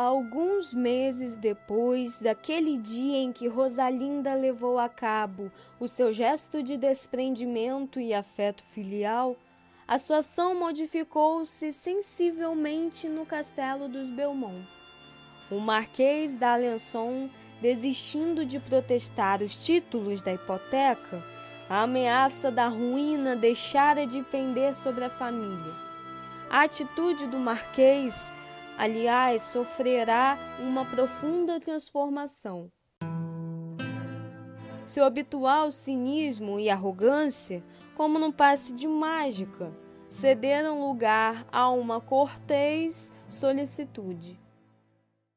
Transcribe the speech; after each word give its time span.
Alguns 0.00 0.72
meses 0.72 1.34
depois 1.34 2.20
daquele 2.20 2.78
dia 2.78 3.18
em 3.18 3.32
que 3.32 3.48
Rosalinda 3.48 4.32
levou 4.32 4.78
a 4.78 4.88
cabo 4.88 5.50
o 5.80 5.88
seu 5.88 6.12
gesto 6.12 6.62
de 6.62 6.76
desprendimento 6.76 7.98
e 7.98 8.14
afeto 8.14 8.62
filial, 8.62 9.36
a 9.88 9.98
situação 9.98 10.54
modificou-se 10.54 11.72
sensivelmente 11.72 13.08
no 13.08 13.26
castelo 13.26 13.88
dos 13.88 14.08
Belmont. 14.08 14.64
O 15.50 15.58
Marquês 15.58 16.38
d'Alençon, 16.38 17.28
desistindo 17.60 18.46
de 18.46 18.60
protestar 18.60 19.42
os 19.42 19.66
títulos 19.66 20.22
da 20.22 20.32
hipoteca, 20.32 21.20
a 21.68 21.82
ameaça 21.82 22.52
da 22.52 22.68
ruína 22.68 23.34
deixara 23.34 24.06
de 24.06 24.22
pender 24.22 24.76
sobre 24.76 25.02
a 25.02 25.10
família. 25.10 25.74
A 26.48 26.62
atitude 26.62 27.26
do 27.26 27.36
Marquês 27.36 28.30
aliás, 28.78 29.42
sofrerá 29.42 30.38
uma 30.60 30.84
profunda 30.84 31.58
transformação. 31.58 32.70
Seu 34.86 35.04
habitual 35.04 35.70
cinismo 35.70 36.58
e 36.58 36.70
arrogância, 36.70 37.62
como 37.94 38.18
num 38.18 38.32
passe 38.32 38.72
de 38.72 38.86
mágica, 38.88 39.70
cederam 40.08 40.88
lugar 40.88 41.44
a 41.52 41.68
uma 41.68 42.00
cortês 42.00 43.12
solicitude. 43.28 44.40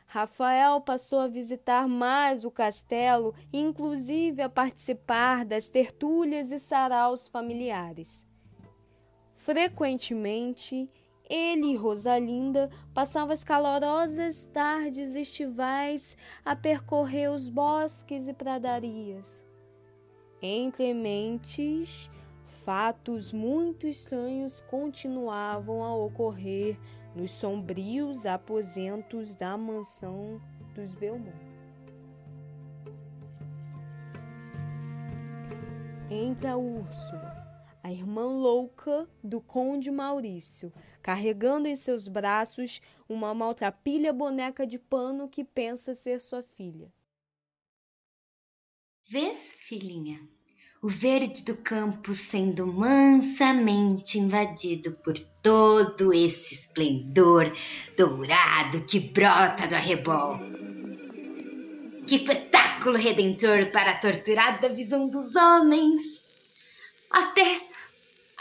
Rafael 0.06 0.80
passou 0.82 1.20
a 1.20 1.28
visitar 1.28 1.88
mais 1.88 2.46
o 2.46 2.52
castelo 2.52 3.34
inclusive, 3.52 4.42
a 4.42 4.50
participar 4.50 5.44
das 5.46 5.68
tertúlias 5.68 6.52
e 6.52 6.60
saraus 6.60 7.28
familiares. 7.28 8.28
Frequentemente, 9.34 10.90
ele 11.32 11.68
e 11.68 11.76
Rosalinda 11.78 12.70
passavam 12.94 13.32
as 13.32 13.42
calorosas 13.42 14.46
tardes 14.48 15.16
estivais 15.16 16.18
a 16.44 16.58
percorrer 16.58 17.32
os 17.32 17.48
bosques 17.48 18.28
e 18.28 18.34
pradarias. 18.34 19.46
Entre 20.42 20.94
mentes, 20.94 22.10
fatos 22.46 23.32
muito 23.32 23.88
estranhos 23.88 24.60
continuavam 24.70 25.86
a 25.86 25.96
ocorrer 25.96 26.78
nos 27.16 27.32
sombrios 27.32 28.26
aposentos 28.26 29.34
da 29.34 29.56
mansão 29.56 30.42
dos 30.76 30.94
Belmont. 30.94 31.32
Entra 36.10 36.58
Úrsula, 36.58 37.41
a 37.84 37.92
irmã 37.92 38.26
louca 38.26 39.08
do 39.24 39.42
Conde 39.42 39.90
Maurício, 39.90 40.72
carregando 41.02 41.68
em 41.68 41.76
seus 41.76 42.08
braços 42.08 42.82
uma 43.10 43.34
maltrapilha 43.34 44.14
boneca 44.14 44.66
de 44.66 44.78
pano 44.78 45.28
que 45.28 45.44
pensa 45.44 45.94
ser 45.94 46.20
sua 46.20 46.44
filha. 46.44 46.92
Vês, 49.10 49.38
filhinha, 49.68 50.22
o 50.82 50.88
verde 50.88 51.44
do 51.44 51.58
campo 51.58 52.14
sendo 52.14 52.66
mansamente 52.66 54.18
invadido 54.18 54.94
por 55.04 55.20
todo 55.42 56.14
esse 56.14 56.54
esplendor 56.54 57.52
dourado 57.98 58.86
que 58.86 59.00
brota 59.00 59.68
do 59.68 59.76
arrebol. 59.76 60.40
Que 62.08 62.16
espetáculo 62.16 62.98
redentor 62.98 63.72
para 63.72 63.92
a 63.92 64.00
torturada 64.00 64.74
visão 64.74 65.10
dos 65.10 65.36
homens! 65.36 66.22
Até 67.12 67.71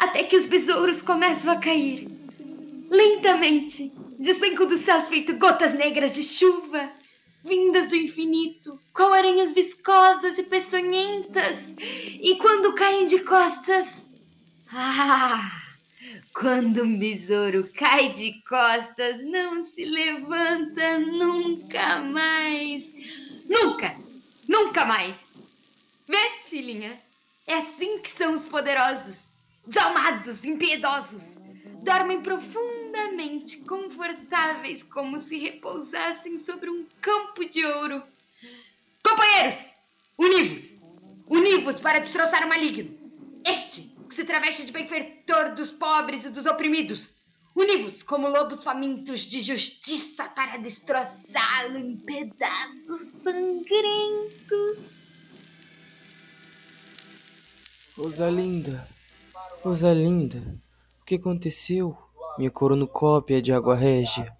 até 0.00 0.24
que 0.24 0.34
os 0.34 0.46
besouros 0.46 1.02
começam 1.02 1.52
a 1.52 1.60
cair. 1.60 2.08
Lentamente, 2.88 3.92
despencam 4.18 4.66
dos 4.66 4.80
céus 4.80 5.06
feito 5.08 5.36
gotas 5.36 5.74
negras 5.74 6.14
de 6.14 6.24
chuva, 6.24 6.90
vindas 7.44 7.88
do 7.88 7.96
infinito, 7.96 8.80
qual 8.94 9.12
aranhas 9.12 9.52
viscosas 9.52 10.38
e 10.38 10.42
peçonhentas, 10.42 11.74
e 11.78 12.34
quando 12.36 12.74
caem 12.74 13.06
de 13.06 13.18
costas. 13.20 14.06
Ah! 14.72 15.50
Quando 16.32 16.82
um 16.82 16.98
besouro 16.98 17.68
cai 17.74 18.10
de 18.12 18.42
costas, 18.44 19.22
não 19.22 19.62
se 19.62 19.84
levanta 19.84 20.98
nunca 20.98 21.98
mais. 21.98 22.90
Nunca! 23.46 23.94
Nunca 24.48 24.86
mais! 24.86 25.14
Vês, 26.08 26.32
filhinha? 26.48 26.98
É 27.46 27.58
assim 27.58 27.98
que 27.98 28.10
são 28.10 28.34
os 28.34 28.48
poderosos 28.48 29.29
desalmados, 29.70 30.44
impiedosos, 30.44 31.36
dormem 31.82 32.20
profundamente 32.22 33.58
confortáveis 33.58 34.82
como 34.82 35.20
se 35.20 35.38
repousassem 35.38 36.36
sobre 36.38 36.68
um 36.68 36.84
campo 37.00 37.48
de 37.48 37.64
ouro. 37.64 38.02
Companheiros, 39.02 39.70
univos! 40.18 40.76
Univos 41.28 41.78
para 41.78 42.00
destroçar 42.00 42.44
o 42.44 42.48
maligno! 42.48 42.98
Este 43.46 43.82
que 44.08 44.14
se 44.14 44.24
traveste 44.24 44.66
de 44.66 44.72
benfeitor 44.72 45.54
dos 45.54 45.70
pobres 45.70 46.24
e 46.24 46.30
dos 46.30 46.46
oprimidos! 46.46 47.14
Univos 47.54 48.02
como 48.02 48.28
lobos 48.28 48.64
famintos 48.64 49.20
de 49.20 49.40
justiça 49.40 50.28
para 50.30 50.58
destroçá-lo 50.58 51.78
em 51.78 51.96
pedaços 51.96 53.08
sangrentos! 53.22 54.78
Rosalinda! 57.96 58.99
Rosalinda, 59.62 60.38
o 61.02 61.04
que 61.04 61.16
aconteceu? 61.16 61.94
Minha 62.38 62.50
coronocópia 62.50 63.42
de 63.42 63.52
água 63.52 63.76
régia. 63.76 64.32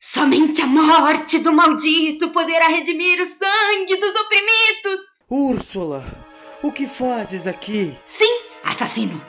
Somente 0.00 0.60
a 0.62 0.66
morte 0.66 1.38
do 1.38 1.52
maldito 1.52 2.30
poderá 2.32 2.66
redimir 2.68 3.20
o 3.20 3.26
sangue 3.26 3.96
dos 4.00 4.14
oprimidos. 4.16 5.00
Úrsula, 5.30 6.04
o 6.62 6.72
que 6.72 6.88
fazes 6.88 7.46
aqui? 7.46 7.96
Sim, 8.06 8.40
assassino. 8.64 9.20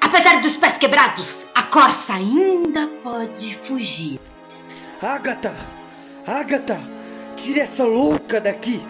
Apesar 0.00 0.40
dos 0.40 0.56
pés 0.56 0.78
quebrados, 0.78 1.44
a 1.52 1.64
corça 1.64 2.14
ainda 2.14 2.86
pode 3.02 3.56
fugir. 3.56 4.20
Ágata! 5.00 5.52
Ágata! 6.24 6.78
Tire 7.34 7.60
essa 7.60 7.84
louca 7.84 8.40
daqui! 8.40 8.80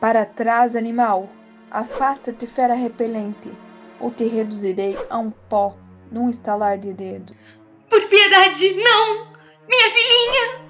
Para 0.00 0.26
trás, 0.26 0.74
animal! 0.74 1.30
Afasta-te, 1.74 2.46
fera 2.46 2.74
repelente, 2.74 3.50
ou 3.98 4.10
te 4.10 4.24
reduzirei 4.24 4.94
a 5.08 5.16
um 5.16 5.30
pó 5.30 5.74
num 6.10 6.28
estalar 6.28 6.76
de 6.76 6.92
dedo. 6.92 7.34
Por 7.88 8.06
piedade, 8.08 8.74
não! 8.74 9.26
Minha 9.66 9.90
filhinha! 9.90 10.66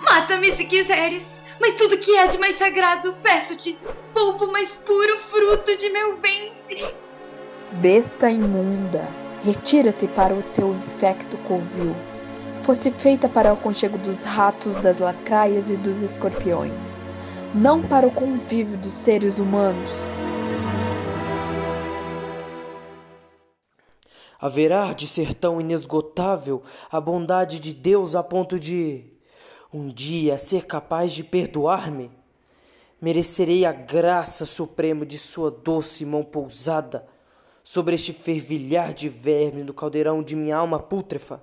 Mata-me 0.00 0.50
se 0.50 0.64
quiseres, 0.64 1.38
mas 1.60 1.74
tudo 1.74 1.98
que 1.98 2.16
é 2.16 2.26
de 2.26 2.38
mais 2.38 2.56
sagrado, 2.56 3.14
peço-te, 3.22 3.78
poupa 4.12 4.46
o 4.46 4.50
mais 4.50 4.76
puro 4.78 5.20
fruto 5.20 5.76
de 5.76 5.88
meu 5.90 6.16
ventre. 6.16 6.92
Besta 7.74 8.28
imunda, 8.28 9.06
retira-te 9.44 10.08
para 10.08 10.34
o 10.34 10.42
teu 10.42 10.74
infecto 10.74 11.38
covil. 11.46 11.94
Fosse 12.64 12.90
feita 12.90 13.28
para 13.28 13.50
o 13.50 13.54
aconchego 13.54 13.98
dos 13.98 14.24
ratos, 14.24 14.74
das 14.74 14.98
lacraias 14.98 15.70
e 15.70 15.76
dos 15.76 16.02
escorpiões 16.02 17.03
não 17.54 17.86
para 17.86 18.04
o 18.04 18.10
convívio 18.10 18.76
dos 18.76 18.92
seres 18.92 19.38
humanos. 19.38 19.92
Haverá 24.40 24.92
de 24.92 25.06
ser 25.06 25.32
tão 25.32 25.60
inesgotável 25.60 26.62
a 26.90 27.00
bondade 27.00 27.60
de 27.60 27.72
Deus 27.72 28.16
a 28.16 28.22
ponto 28.24 28.58
de, 28.58 29.04
um 29.72 29.86
dia, 29.86 30.36
ser 30.36 30.66
capaz 30.66 31.12
de 31.12 31.22
perdoar-me? 31.22 32.10
Merecerei 33.00 33.64
a 33.64 33.72
graça 33.72 34.44
suprema 34.44 35.06
de 35.06 35.18
Sua 35.18 35.50
doce 35.50 36.04
mão 36.04 36.24
pousada 36.24 37.06
sobre 37.62 37.94
este 37.94 38.12
fervilhar 38.12 38.92
de 38.92 39.08
verme 39.08 39.62
no 39.62 39.72
caldeirão 39.72 40.22
de 40.22 40.34
minha 40.34 40.56
alma 40.56 40.80
pútrefa? 40.80 41.42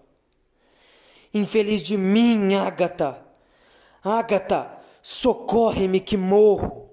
Infeliz 1.33 1.81
de 1.81 1.97
mim, 1.97 2.53
Ágata! 2.55 3.17
Ágata! 4.03 4.80
Socorre-me 5.01 5.99
que 5.99 6.15
morro. 6.15 6.91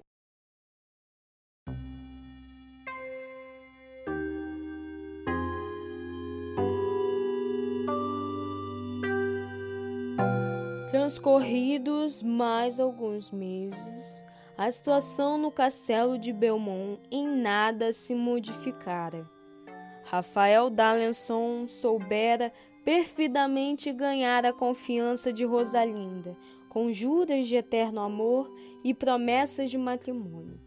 Transcorridos 10.91 12.21
mais 12.21 12.79
alguns 12.79 13.31
meses, 13.31 14.25
a 14.57 14.71
situação 14.71 15.37
no 15.37 15.51
castelo 15.51 16.17
de 16.17 16.33
Belmont 16.33 16.99
em 17.11 17.27
nada 17.27 17.93
se 17.93 18.15
modificara. 18.15 19.29
Rafael 20.05 20.71
d'Alençon 20.71 21.67
soubera 21.67 22.51
perfidamente 22.83 23.91
ganhar 23.91 24.45
a 24.45 24.53
confiança 24.53 25.31
de 25.31 25.45
Rosalinda, 25.45 26.35
com 26.69 26.93
juras 26.93 27.47
de 27.47 27.55
eterno 27.55 27.99
amor 27.99 28.49
e 28.83 28.93
promessas 28.93 29.69
de 29.69 29.77
matrimônio. 29.77 30.59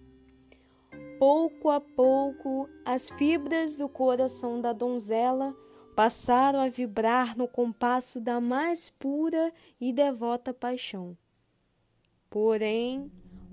Pouco 1.18 1.70
a 1.70 1.80
pouco, 1.80 2.68
as 2.84 3.08
fibras 3.08 3.76
do 3.76 3.88
coração 3.88 4.60
da 4.60 4.72
donzela 4.72 5.56
passaram 5.94 6.60
a 6.60 6.68
vibrar 6.68 7.36
no 7.36 7.46
compasso 7.46 8.20
da 8.20 8.40
mais 8.40 8.90
pura 8.90 9.52
e 9.80 9.92
devota 9.92 10.52
paixão. 10.52 11.16
Porém, 12.28 13.10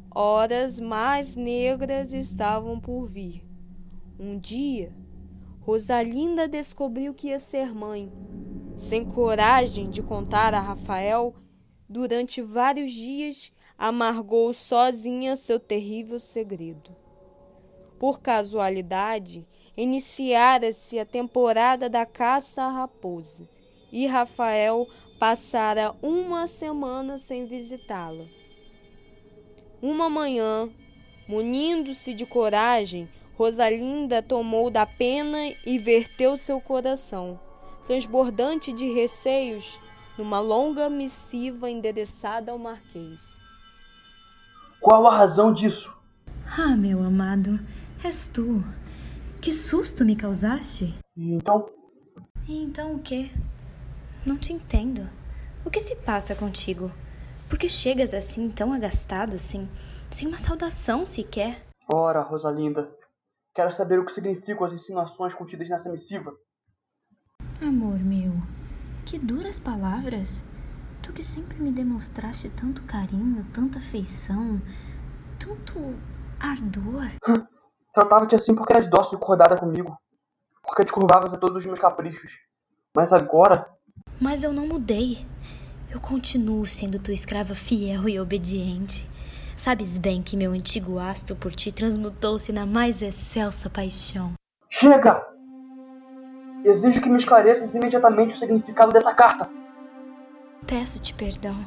horas 0.09 0.79
mais 0.79 1.35
negras 1.35 2.13
estavam 2.13 2.79
por 2.79 3.05
vir. 3.05 3.45
Um 4.19 4.39
dia, 4.39 4.91
Rosalinda 5.61 6.47
descobriu 6.47 7.13
que 7.13 7.27
ia 7.27 7.39
ser 7.39 7.73
mãe. 7.73 8.11
Sem 8.75 9.05
coragem 9.05 9.89
de 9.89 10.01
contar 10.01 10.53
a 10.53 10.59
Rafael, 10.59 11.35
durante 11.89 12.41
vários 12.41 12.91
dias 12.91 13.51
amargou 13.77 14.53
sozinha 14.53 15.35
seu 15.35 15.59
terrível 15.59 16.19
segredo. 16.19 16.95
Por 17.97 18.19
casualidade, 18.19 19.47
iniciara-se 19.75 20.99
a 20.99 21.05
temporada 21.05 21.89
da 21.89 22.05
caça 22.05 22.63
à 22.63 22.69
raposa 22.69 23.49
e 23.91 24.05
Rafael 24.05 24.87
passara 25.17 25.95
uma 26.01 26.47
semana 26.47 27.17
sem 27.17 27.45
visitá-la. 27.45 28.25
Uma 29.81 30.09
manhã, 30.09 30.69
munindo-se 31.27 32.13
de 32.13 32.25
coragem, 32.25 33.09
Rosalinda 33.35 34.21
tomou 34.21 34.69
da 34.69 34.85
pena 34.85 35.53
e 35.65 35.77
verteu 35.79 36.35
seu 36.35 36.59
coração, 36.59 37.39
transbordante 37.87 38.73
de 38.73 38.91
receios, 38.91 39.79
numa 40.19 40.41
longa 40.41 40.89
missiva 40.89 41.69
endereçada 41.69 42.51
ao 42.51 42.59
Marquês. 42.59 43.39
Qual 44.81 45.07
a 45.07 45.15
razão 45.15 45.53
disso? 45.53 45.97
Ah, 46.45 46.75
meu 46.75 47.01
amado, 47.01 47.57
és 48.03 48.27
tu. 48.27 48.61
Que 49.41 49.53
susto 49.53 50.03
me 50.03 50.17
causaste? 50.17 50.93
Então? 51.15 51.69
então 52.49 52.95
o 52.95 52.99
quê? 52.99 53.31
Não 54.25 54.37
te 54.37 54.51
entendo. 54.51 55.09
O 55.63 55.69
que 55.69 55.79
se 55.79 55.95
passa 55.95 56.35
contigo? 56.35 56.91
Por 57.47 57.57
que 57.57 57.69
chegas 57.69 58.13
assim 58.13 58.51
tão 58.51 58.73
agastado, 58.73 59.37
sem, 59.37 59.69
sem 60.11 60.27
uma 60.27 60.37
saudação 60.37 61.05
sequer? 61.05 61.65
Ora, 61.89 62.21
Rosalinda, 62.21 62.91
quero 63.55 63.71
saber 63.71 63.97
o 63.97 64.05
que 64.05 64.11
significam 64.11 64.65
as 64.65 64.73
insinuações 64.73 65.33
contidas 65.33 65.69
nessa 65.69 65.89
missiva. 65.89 66.33
Amor 67.61 67.97
meu, 67.99 68.33
que 69.09 69.17
duras 69.17 69.59
palavras. 69.59 70.43
Tu 71.01 71.11
que 71.11 71.23
sempre 71.23 71.59
me 71.59 71.71
demonstraste 71.71 72.47
tanto 72.49 72.83
carinho, 72.83 73.43
tanta 73.51 73.79
afeição, 73.79 74.61
tanto 75.39 75.95
ardor. 76.39 77.09
Tratava-te 77.91 78.35
assim 78.35 78.53
porque 78.53 78.71
eras 78.71 78.87
dócil 78.87 79.17
e 79.17 79.23
acordada 79.23 79.57
comigo. 79.57 79.97
Porque 80.61 80.83
te 80.83 80.93
curvavas 80.93 81.33
a 81.33 81.37
todos 81.37 81.57
os 81.57 81.65
meus 81.65 81.79
caprichos. 81.79 82.33
Mas 82.95 83.11
agora. 83.11 83.67
Mas 84.21 84.43
eu 84.43 84.53
não 84.53 84.67
mudei. 84.67 85.25
Eu 85.89 85.99
continuo 85.99 86.63
sendo 86.67 86.99
tua 86.99 87.13
escrava 87.13 87.55
fiel 87.55 88.07
e 88.07 88.19
obediente. 88.19 89.09
Sabes 89.57 89.97
bem 89.97 90.21
que 90.21 90.37
meu 90.37 90.51
antigo 90.51 90.99
asto 90.99 91.35
por 91.35 91.51
ti 91.51 91.71
transmutou-se 91.71 92.53
na 92.53 92.63
mais 92.63 93.01
excelsa 93.01 93.71
paixão. 93.71 94.33
Chega! 94.69 95.38
Exijo 96.69 97.01
que 97.01 97.09
me 97.09 97.17
esclareças 97.17 97.73
imediatamente 97.73 98.35
o 98.35 98.37
significado 98.37 98.91
dessa 98.91 99.11
carta. 99.11 99.49
Peço-te 100.67 101.15
perdão. 101.15 101.65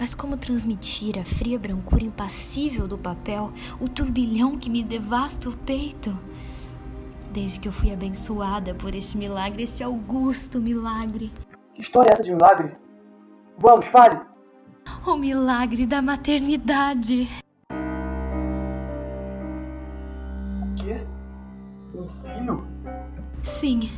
Mas 0.00 0.14
como 0.14 0.38
transmitir 0.38 1.18
a 1.18 1.24
fria 1.24 1.58
brancura 1.58 2.04
impassível 2.04 2.88
do 2.88 2.96
papel, 2.96 3.52
o 3.78 3.86
turbilhão 3.86 4.56
que 4.56 4.70
me 4.70 4.82
devasta 4.82 5.50
o 5.50 5.52
peito? 5.52 6.16
Desde 7.32 7.60
que 7.60 7.68
eu 7.68 7.72
fui 7.72 7.92
abençoada 7.92 8.74
por 8.74 8.94
este 8.94 9.18
milagre, 9.18 9.64
este 9.64 9.84
augusto 9.84 10.58
milagre. 10.58 11.30
Que 11.74 11.82
história 11.82 12.08
é 12.08 12.14
essa 12.14 12.24
de 12.24 12.30
milagre? 12.30 12.74
Vamos, 13.58 13.84
fale! 13.84 14.18
O 15.06 15.16
milagre 15.16 15.84
da 15.84 16.00
maternidade. 16.00 17.28
O 20.62 20.74
quê? 20.76 21.06
Um 21.94 22.08
filho? 22.08 22.73
Sim, 23.44 23.90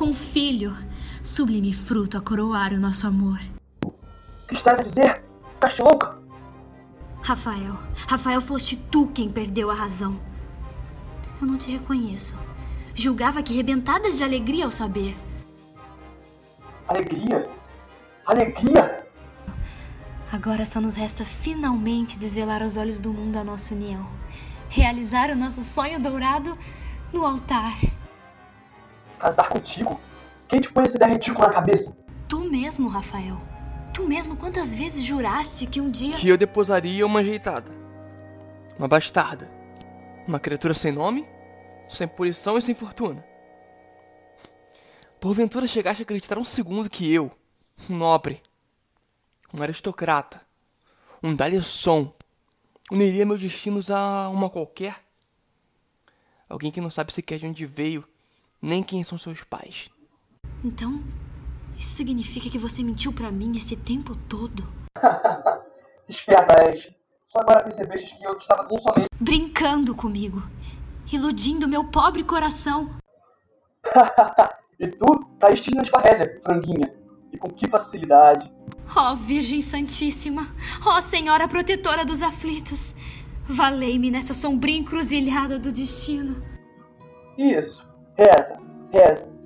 um 0.00 0.12
filho. 0.12 0.76
Sublime 1.22 1.72
fruto 1.72 2.18
a 2.18 2.20
coroar 2.20 2.72
o 2.72 2.80
nosso 2.80 3.06
amor. 3.06 3.38
O 3.84 3.92
que 4.48 4.54
estás 4.54 4.80
a 4.80 4.82
dizer? 4.82 5.22
Estás 5.54 5.78
louca? 5.78 6.18
Rafael, 7.22 7.78
Rafael, 8.08 8.40
foste 8.40 8.76
tu 8.76 9.06
quem 9.08 9.30
perdeu 9.30 9.70
a 9.70 9.74
razão. 9.74 10.18
Eu 11.40 11.46
não 11.46 11.56
te 11.56 11.70
reconheço. 11.70 12.34
Julgava 12.92 13.42
que 13.42 13.54
rebentadas 13.54 14.16
de 14.16 14.24
alegria 14.24 14.64
ao 14.64 14.70
saber. 14.70 15.16
Alegria? 16.88 17.48
Alegria? 18.26 19.06
Agora 20.32 20.64
só 20.66 20.80
nos 20.80 20.96
resta 20.96 21.24
finalmente 21.24 22.18
desvelar 22.18 22.62
aos 22.62 22.76
olhos 22.76 23.00
do 23.00 23.12
mundo 23.12 23.36
a 23.36 23.44
nossa 23.44 23.74
união. 23.74 24.08
Realizar 24.68 25.30
o 25.30 25.36
nosso 25.36 25.62
sonho 25.62 26.00
dourado 26.00 26.58
no 27.12 27.24
altar. 27.24 27.78
Casar 29.18 29.48
contigo? 29.48 30.00
Quem 30.46 30.60
te 30.60 30.72
põe 30.72 30.84
essa 30.84 30.96
ideia 30.96 31.12
ridícula 31.12 31.48
na 31.48 31.52
cabeça? 31.52 31.96
Tu 32.28 32.40
mesmo, 32.40 32.88
Rafael. 32.88 33.40
Tu 33.92 34.06
mesmo 34.06 34.36
quantas 34.36 34.72
vezes 34.74 35.02
juraste 35.04 35.66
que 35.66 35.80
um 35.80 35.90
dia. 35.90 36.16
Que 36.16 36.28
eu 36.28 36.36
deposaria 36.36 37.04
uma 37.04 37.20
ajeitada. 37.20 37.72
Uma 38.78 38.86
bastarda. 38.86 39.50
Uma 40.26 40.38
criatura 40.38 40.74
sem 40.74 40.92
nome, 40.92 41.26
sem 41.88 42.06
punição 42.06 42.56
e 42.56 42.62
sem 42.62 42.74
fortuna. 42.74 43.24
Porventura 45.18 45.66
chegaste 45.66 46.02
a 46.02 46.04
acreditar 46.04 46.38
um 46.38 46.44
segundo 46.44 46.88
que 46.88 47.12
eu, 47.12 47.32
um 47.90 47.96
nobre, 47.96 48.40
um 49.52 49.60
aristocrata, 49.60 50.40
um 51.22 51.34
Dalisson, 51.34 52.14
uniria 52.90 53.26
meus 53.26 53.40
destinos 53.40 53.90
a 53.90 54.28
uma 54.28 54.48
qualquer? 54.48 55.02
Alguém 56.48 56.70
que 56.70 56.80
não 56.80 56.88
sabe 56.88 57.12
sequer 57.12 57.38
de 57.38 57.46
onde 57.46 57.66
veio, 57.66 58.06
nem 58.60 58.82
quem 58.82 59.02
são 59.04 59.16
seus 59.16 59.44
pais. 59.44 59.88
Então, 60.64 61.02
isso 61.78 61.94
significa 61.94 62.50
que 62.50 62.58
você 62.58 62.82
mentiu 62.82 63.12
para 63.12 63.30
mim 63.30 63.56
esse 63.56 63.76
tempo 63.76 64.16
todo? 64.28 64.66
Esperta 66.08 66.64
és. 66.64 66.90
Só 67.26 67.40
agora 67.40 67.62
percebeste 67.62 68.16
que 68.16 68.24
eu 68.24 68.36
estava 68.36 68.66
tão 68.66 68.78
somente. 68.78 69.08
Brincando 69.20 69.94
comigo. 69.94 70.42
Iludindo 71.12 71.68
meu 71.68 71.84
pobre 71.84 72.24
coração. 72.24 72.90
e 74.80 74.88
tu 74.88 75.06
caíste 75.38 75.74
na 75.74 75.82
esparrelha, 75.82 76.40
franguinha. 76.42 76.94
E 77.32 77.38
com 77.38 77.48
que 77.48 77.68
facilidade. 77.68 78.50
Ó 78.96 79.12
oh, 79.12 79.16
Virgem 79.16 79.60
Santíssima. 79.60 80.48
Ó 80.84 80.96
oh, 80.96 81.02
Senhora 81.02 81.46
Protetora 81.46 82.04
dos 82.04 82.22
Aflitos. 82.22 82.94
Valei-me 83.44 84.10
nessa 84.10 84.34
sombria 84.34 84.76
encruzilhada 84.76 85.58
do 85.58 85.70
destino. 85.70 86.42
Isso. 87.36 87.87
Reza, 88.18 88.58
reza 88.92 89.38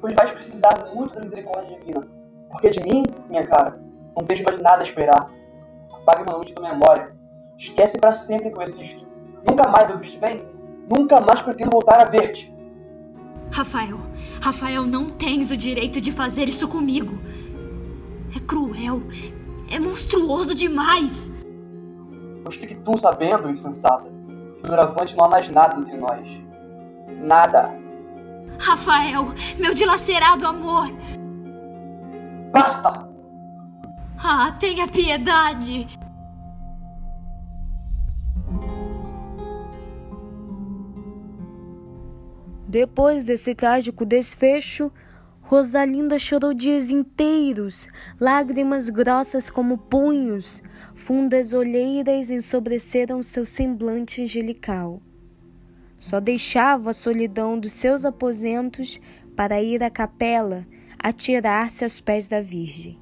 pois 0.00 0.14
vais 0.14 0.30
precisar 0.30 0.90
muito 0.94 1.14
da 1.14 1.20
misericórdia 1.20 1.78
divina. 1.78 2.06
Porque 2.50 2.70
de 2.70 2.80
mim, 2.80 3.02
minha 3.28 3.46
cara, 3.46 3.80
não 4.16 4.26
vejo 4.26 4.44
mais 4.44 4.60
nada 4.60 4.80
a 4.80 4.82
esperar. 4.82 5.26
Apague 5.92 6.22
meu 6.24 6.32
nome 6.32 6.46
de 6.46 6.54
tua 6.54 6.68
memória. 6.68 7.14
Esquece 7.58 7.98
para 7.98 8.12
sempre 8.12 8.50
que 8.50 8.56
eu 8.56 8.62
existo. 8.62 9.06
Nunca 9.48 9.68
mais 9.68 9.90
eu 9.90 9.98
viste 9.98 10.18
bem. 10.18 10.44
Nunca 10.88 11.20
mais 11.20 11.42
pretendo 11.42 11.70
voltar 11.70 12.00
a 12.00 12.04
ver-te. 12.04 12.54
Rafael, 13.52 13.98
Rafael, 14.40 14.84
não 14.84 15.06
tens 15.06 15.50
o 15.50 15.56
direito 15.56 16.00
de 16.00 16.12
fazer 16.12 16.48
isso 16.48 16.68
comigo. 16.68 17.18
É 18.36 18.40
cruel. 18.40 19.02
É 19.70 19.78
monstruoso 19.78 20.54
demais. 20.54 21.30
Pois 22.42 22.56
fique 22.56 22.74
tu 22.76 22.96
sabendo, 22.98 23.50
insensata. 23.50 24.08
Que 24.56 24.68
doravante 24.68 25.16
não 25.16 25.26
há 25.26 25.28
mais 25.28 25.50
nada 25.50 25.78
entre 25.78 25.96
nós. 25.96 26.28
Nada. 27.20 27.87
Rafael, 28.58 29.32
meu 29.58 29.72
dilacerado 29.72 30.46
amor. 30.46 30.88
Basta! 32.52 33.08
Ah, 34.22 34.52
tenha 34.58 34.88
piedade. 34.88 35.86
Depois 42.68 43.24
desse 43.24 43.54
trágico 43.54 44.04
desfecho, 44.04 44.92
Rosalinda 45.40 46.18
chorou 46.18 46.52
dias 46.52 46.90
inteiros, 46.90 47.88
lágrimas 48.20 48.90
grossas 48.90 49.48
como 49.48 49.78
punhos, 49.78 50.62
fundas 50.94 51.54
olheiras 51.54 52.28
ensobreceram 52.28 53.22
seu 53.22 53.46
semblante 53.46 54.20
angelical. 54.20 55.00
Só 55.98 56.20
deixava 56.20 56.90
a 56.90 56.94
solidão 56.94 57.58
dos 57.58 57.72
seus 57.72 58.04
aposentos 58.04 59.00
para 59.36 59.60
ir 59.62 59.82
à 59.82 59.90
capela 59.90 60.66
atirar-se 60.98 61.84
aos 61.84 62.00
pés 62.00 62.28
da 62.28 62.40
Virgem. 62.40 62.98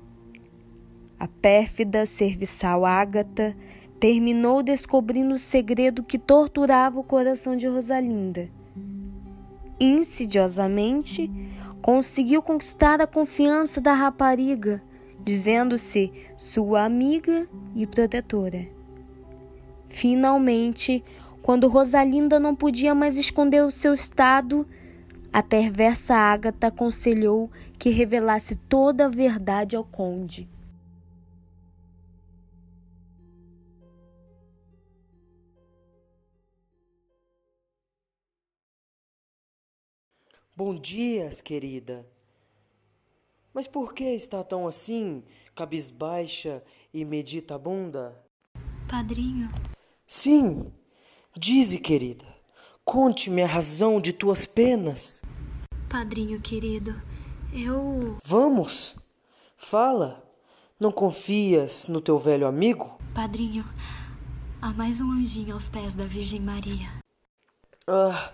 A 1.18 1.28
pérfida 1.28 2.04
serviçal 2.04 2.84
Ágata 2.84 3.56
terminou 3.98 4.62
descobrindo 4.62 5.34
o 5.34 5.38
segredo 5.38 6.02
que 6.02 6.18
torturava 6.18 7.00
o 7.00 7.04
coração 7.04 7.56
de 7.56 7.66
Rosalinda. 7.66 8.50
Insidiosamente, 9.80 11.30
conseguiu 11.80 12.42
conquistar 12.42 13.00
a 13.00 13.06
confiança 13.06 13.80
da 13.80 13.94
rapariga, 13.94 14.82
dizendo-se 15.22 16.12
sua 16.36 16.84
amiga 16.84 17.48
e 17.74 17.86
protetora. 17.86 18.66
Finalmente, 19.88 21.02
quando 21.46 21.68
Rosalinda 21.68 22.40
não 22.40 22.56
podia 22.56 22.92
mais 22.92 23.16
esconder 23.16 23.62
o 23.62 23.70
seu 23.70 23.94
estado, 23.94 24.66
a 25.32 25.40
perversa 25.44 26.12
Ágata 26.12 26.66
aconselhou 26.66 27.48
que 27.78 27.88
revelasse 27.88 28.56
toda 28.56 29.06
a 29.06 29.08
verdade 29.08 29.76
ao 29.76 29.84
conde. 29.84 30.48
Bom 40.56 40.74
dias, 40.74 41.40
querida. 41.40 42.04
Mas 43.54 43.68
por 43.68 43.94
que 43.94 44.02
está 44.02 44.42
tão 44.42 44.66
assim, 44.66 45.22
cabisbaixa 45.54 46.60
e 46.92 47.04
meditabunda? 47.04 48.20
Padrinho. 48.88 49.48
Sim, 50.08 50.72
dize, 51.38 51.78
querida. 51.78 52.24
Conte-me 52.84 53.42
a 53.42 53.46
razão 53.46 54.00
de 54.00 54.12
tuas 54.12 54.46
penas. 54.46 55.22
Padrinho 55.88 56.40
querido, 56.40 56.94
eu. 57.52 58.16
Vamos, 58.24 58.96
fala. 59.56 60.22
Não 60.78 60.90
confias 60.90 61.88
no 61.88 62.00
teu 62.00 62.18
velho 62.18 62.46
amigo? 62.46 62.98
Padrinho, 63.14 63.64
há 64.60 64.72
mais 64.72 65.00
um 65.00 65.10
anjinho 65.10 65.54
aos 65.54 65.68
pés 65.68 65.94
da 65.94 66.04
Virgem 66.04 66.40
Maria. 66.40 66.88
Ah, 67.88 68.32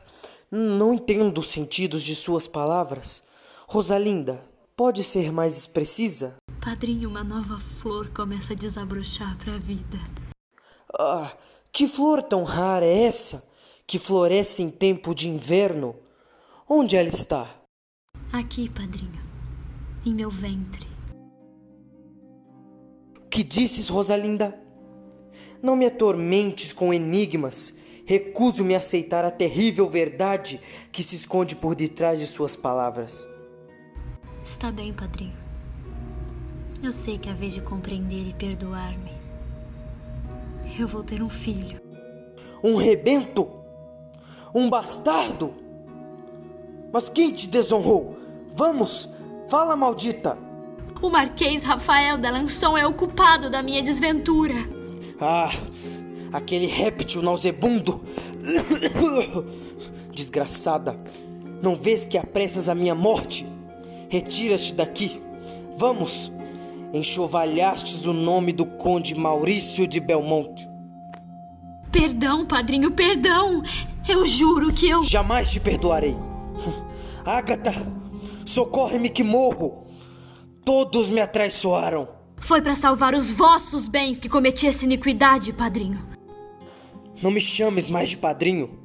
não 0.50 0.92
entendo 0.92 1.38
os 1.38 1.50
sentidos 1.50 2.02
de 2.02 2.16
suas 2.16 2.49
palavras. 2.49 3.28
Rosalinda, 3.68 4.44
pode 4.76 5.04
ser 5.04 5.30
mais 5.30 5.66
precisa? 5.66 6.37
Padrinho, 6.61 7.09
uma 7.09 7.23
nova 7.23 7.61
flor 7.80 8.09
começa 8.09 8.54
a 8.54 8.56
desabrochar 8.56 9.37
para 9.38 9.54
a 9.54 9.59
vida. 9.59 9.99
Ah, 10.99 11.32
que 11.73 11.88
flor 11.88 12.23
tão 12.23 12.45
rara 12.45 12.85
é 12.85 13.05
essa? 13.05 13.50
Que 13.87 13.99
floresce 13.99 14.62
em 14.62 14.71
tempo 14.71 15.14
de 15.14 15.29
inverno? 15.29 15.97
Onde 16.69 16.97
ela 16.97 17.09
está? 17.09 17.62
Aqui, 18.33 18.69
padrinho, 18.69 19.21
em 20.07 20.14
meu 20.14 20.31
ventre. 20.31 20.87
O 23.17 23.29
que 23.29 23.43
disses, 23.43 23.88
Rosalinda? 23.88 24.61
Não 25.62 25.75
me 25.75 25.87
atormentes 25.87 26.73
com 26.73 26.93
enigmas 26.93 27.75
Recuso-me 28.05 28.75
a 28.75 28.79
aceitar 28.79 29.25
a 29.25 29.31
terrível 29.31 29.88
verdade 29.88 30.61
que 30.91 31.02
se 31.02 31.17
esconde 31.17 31.57
por 31.57 31.75
detrás 31.75 32.19
de 32.19 32.26
suas 32.26 32.57
palavras. 32.57 33.29
Está 34.45 34.73
bem, 34.73 34.93
padrinho. 34.93 35.37
Eu 36.83 36.93
sei 36.93 37.17
que 37.17 37.29
é 37.29 37.33
a 37.33 37.35
vez 37.35 37.55
de 37.55 37.61
compreender 37.61 38.26
e 38.29 38.35
perdoar-me, 38.35 39.12
eu 40.78 40.88
vou 40.88 41.02
ter 41.02 41.23
um 41.23 41.28
filho. 41.28 41.81
Um 42.62 42.76
rebento? 42.76 43.49
Um 44.54 44.69
bastardo? 44.69 45.54
Mas 46.92 47.09
quem 47.09 47.33
te 47.33 47.49
desonrou? 47.49 48.16
Vamos, 48.50 49.09
fala, 49.49 49.75
maldita! 49.75 50.37
O 51.00 51.11
Marquês 51.11 51.62
Rafael 51.62 52.19
Delançon 52.19 52.76
é 52.76 52.87
o 52.87 52.95
culpado 52.95 53.50
da 53.50 53.62
minha 53.62 53.83
desventura. 53.83 54.54
Ah, 55.21 55.50
aquele 56.33 56.66
réptil 56.66 57.23
nausebundo. 57.23 58.04
Desgraçada, 60.14 60.99
não 61.62 61.75
vês 61.76 62.04
que 62.04 62.19
apressas 62.19 62.69
a 62.69 62.75
minha 62.75 62.95
morte? 62.95 63.47
Retira-te 64.09 64.75
daqui. 64.75 65.23
Vamos, 65.76 66.32
enxovalhastes 66.92 68.06
o 68.06 68.12
nome 68.12 68.52
do 68.52 68.66
conde 68.66 69.14
Maurício 69.14 69.87
de 69.87 70.00
Belmonte. 70.00 70.68
Perdão, 71.90 72.46
padrinho, 72.46 72.90
perdão. 72.90 73.62
Eu 74.08 74.26
juro 74.26 74.72
que 74.72 74.88
eu. 74.88 75.04
Jamais 75.04 75.50
te 75.50 75.61
perdoarei. 75.61 76.16
Agatha, 77.25 77.75
socorre-me 78.46 79.08
que 79.08 79.22
morro. 79.22 79.87
Todos 80.64 81.08
me 81.08 81.20
atraiçoaram. 81.20 82.08
Foi 82.40 82.61
para 82.61 82.75
salvar 82.75 83.14
os 83.14 83.30
vossos 83.30 83.88
bens 83.88 84.18
que 84.18 84.28
cometi 84.28 84.66
essa 84.66 84.84
iniquidade, 84.84 85.52
padrinho. 85.52 86.04
Não 87.22 87.30
me 87.30 87.40
chames 87.40 87.88
mais 87.88 88.11
de 88.11 88.16
padrinho. 88.16 88.80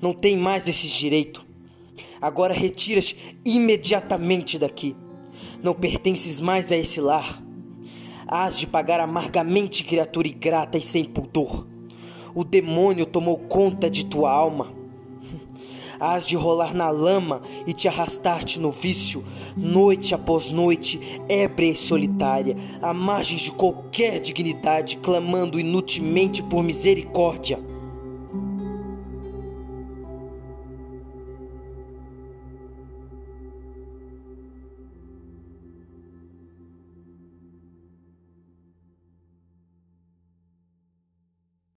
Não 0.00 0.14
tem 0.14 0.36
mais 0.36 0.66
esse 0.68 0.86
direito. 0.88 1.44
Agora 2.20 2.54
retira-te 2.54 3.38
imediatamente 3.44 4.58
daqui. 4.58 4.96
Não 5.62 5.74
pertences 5.74 6.40
mais 6.40 6.72
a 6.72 6.76
esse 6.76 7.00
lar. 7.00 7.42
Hás 8.26 8.58
de 8.58 8.66
pagar 8.66 9.00
amargamente, 9.00 9.84
criatura 9.84 10.28
ingrata 10.28 10.78
e 10.78 10.82
sem 10.82 11.04
pudor. 11.04 11.66
O 12.34 12.42
demônio 12.42 13.04
tomou 13.04 13.36
conta 13.38 13.90
de 13.90 14.06
tua 14.06 14.30
alma. 14.30 14.72
Hás 16.00 16.26
de 16.26 16.34
rolar 16.34 16.74
na 16.74 16.90
lama 16.90 17.42
e 17.66 17.72
te 17.72 17.86
arrastar-te 17.86 18.58
no 18.58 18.70
vício, 18.70 19.22
noite 19.56 20.14
após 20.14 20.50
noite, 20.50 21.20
ébria 21.28 21.72
e 21.72 21.76
solitária, 21.76 22.56
à 22.80 22.94
margem 22.94 23.36
de 23.36 23.52
qualquer 23.52 24.20
dignidade, 24.20 24.96
clamando 24.96 25.60
inutilmente 25.60 26.42
por 26.42 26.62
misericórdia. 26.64 27.73